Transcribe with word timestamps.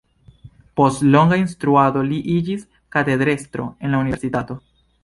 Post 0.79 1.03
longa 1.17 1.37
instruado 1.41 2.03
li 2.09 2.17
iĝis 2.39 2.67
katedrestro 2.97 3.71
en 3.87 3.97
la 3.97 4.07
universitato. 4.09 4.61